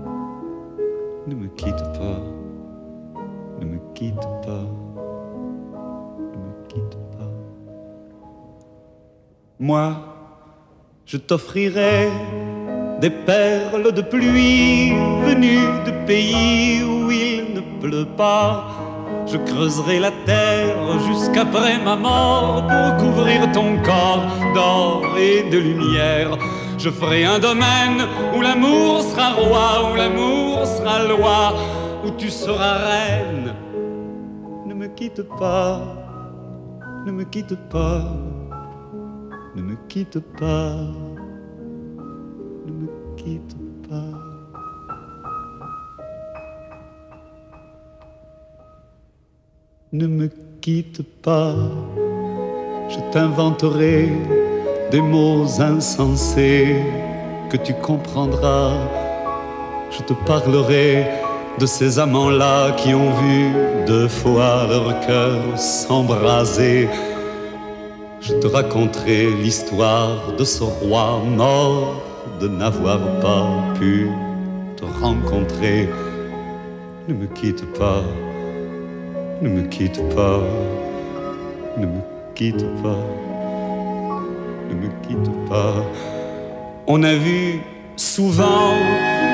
Ne 1.51 1.65
me 1.65 1.73
quitte 1.73 1.83
pas, 1.93 2.21
ne 3.59 3.65
me 3.65 3.79
quitte 3.93 4.27
pas, 4.45 4.65
ne 6.31 6.37
me 6.37 6.67
quitte 6.67 6.97
pas. 7.11 7.31
Moi, 9.59 9.93
je 11.05 11.17
t'offrirai 11.17 12.09
des 12.99 13.09
perles 13.09 13.91
de 13.91 14.01
pluie 14.01 14.91
venues 15.25 15.83
de 15.85 16.05
pays 16.05 16.83
où 16.83 17.11
il 17.11 17.53
ne 17.53 17.61
pleut 17.79 18.07
pas. 18.17 18.67
Je 19.27 19.37
creuserai 19.37 19.99
la 19.99 20.11
terre 20.25 20.99
jusqu'après 21.07 21.77
ma 21.83 21.95
mort 21.95 22.65
pour 22.67 22.97
couvrir 22.97 23.51
ton 23.51 23.77
corps 23.83 24.25
d'or 24.55 25.03
et 25.17 25.49
de 25.49 25.57
lumière. 25.57 26.37
Je 26.77 26.89
ferai 26.89 27.25
un 27.25 27.39
domaine 27.39 28.07
où 28.35 28.41
l'amour 28.41 29.03
sera 29.03 29.33
roi, 29.33 29.91
où 29.91 29.95
l'amour 29.95 30.50
sera 30.65 31.03
loi, 31.03 31.53
où 32.05 32.11
tu 32.17 32.29
seras 32.29 32.77
reine. 32.77 33.53
Ne 34.65 34.73
me 34.73 34.87
quitte 34.87 35.23
pas, 35.37 35.81
ne 37.05 37.11
me 37.11 37.23
quitte 37.23 37.55
pas, 37.69 38.03
ne 39.55 39.61
me 39.61 39.75
quitte 39.87 40.19
pas, 40.39 40.75
ne 42.65 42.71
me 42.71 42.87
quitte 43.17 43.55
pas. 43.89 44.17
Ne 49.93 50.07
me 50.07 50.29
quitte 50.61 51.01
pas, 51.21 51.53
je 52.87 52.97
t'inventerai 53.11 54.09
des 54.89 55.01
mots 55.01 55.59
insensés 55.59 56.81
que 57.49 57.57
tu 57.57 57.73
comprendras. 57.73 58.71
Je 59.91 60.01
te 60.03 60.13
parlerai 60.25 61.05
de 61.59 61.65
ces 61.65 61.99
amants-là 61.99 62.71
qui 62.71 62.93
ont 62.93 63.11
vu 63.11 63.51
deux 63.85 64.07
fois 64.07 64.65
leur 64.69 64.99
cœur 65.01 65.59
s'embraser. 65.59 66.87
Je 68.21 68.33
te 68.33 68.47
raconterai 68.47 69.31
l'histoire 69.43 70.33
de 70.37 70.43
ce 70.43 70.63
roi 70.63 71.21
mort 71.25 72.01
de 72.39 72.47
n'avoir 72.47 72.99
pas 73.19 73.47
pu 73.77 74.09
te 74.77 74.85
rencontrer. 75.03 75.89
Ne 77.07 77.13
me 77.13 77.27
quitte 77.27 77.65
pas, 77.73 78.03
ne 79.41 79.49
me 79.49 79.61
quitte 79.63 80.01
pas, 80.15 80.39
ne 81.77 81.85
me 81.85 82.01
quitte 82.33 82.65
pas 82.81 83.03
ne 84.71 84.75
me 84.75 84.89
quitte 85.03 85.49
pas. 85.49 85.75
On 86.87 87.03
a 87.03 87.13
vu 87.13 87.61
souvent 87.95 88.73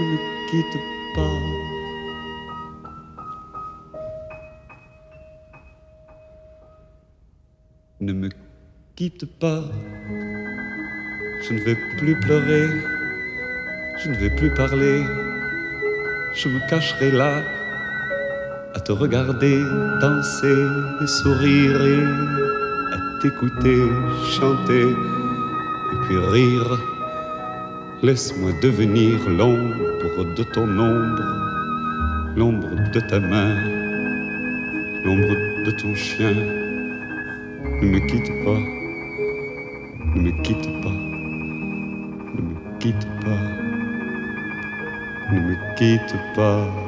ne 0.00 0.04
me 0.04 0.18
quitte 0.48 0.78
pas. 1.14 1.40
Ne 8.00 8.12
me 8.12 8.28
quitte 8.94 9.26
pas, 9.40 9.62
je 11.42 11.52
ne 11.52 11.60
vais 11.60 11.76
plus 11.98 12.18
pleurer, 12.20 12.68
je 13.98 14.08
ne 14.10 14.14
vais 14.14 14.30
plus 14.30 14.54
parler, 14.54 15.02
je 16.34 16.48
me 16.48 16.70
cacherai 16.70 17.10
là 17.10 17.42
à 18.74 18.80
te 18.80 18.92
regarder 18.92 19.64
danser 20.00 20.64
et 21.02 21.06
sourire 21.06 21.84
et 21.84 23.20
t'écouter 23.20 23.82
chanter 24.38 24.90
et 24.90 25.96
puis 26.06 26.18
rire. 26.18 26.78
Laisse-moi 28.00 28.52
devenir 28.62 29.28
l'ombre 29.28 29.87
de 30.16 30.42
ton 30.42 30.68
ombre, 30.78 31.22
l'ombre 32.36 32.68
de 32.92 33.00
ta 33.00 33.20
main, 33.20 33.54
l'ombre 35.04 35.34
de 35.64 35.70
ton 35.70 35.94
chien. 35.94 36.34
Ne 37.80 37.86
me 37.88 37.98
quitte 38.08 38.32
pas, 38.44 38.60
ne 40.14 40.20
me 40.20 40.30
quitte 40.42 40.68
pas, 40.82 40.98
ne 42.34 42.40
me 42.40 42.78
quitte 42.78 43.06
pas, 43.24 43.42
ne 45.32 45.40
me 45.40 45.76
quitte 45.76 46.16
pas. 46.34 46.87